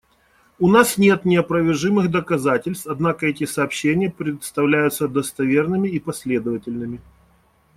[0.59, 6.99] У нас нет неопровержимых доказательств, однако эти сообщения представляются достоверными и последовательными.